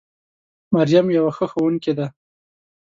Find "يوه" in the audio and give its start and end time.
1.17-1.31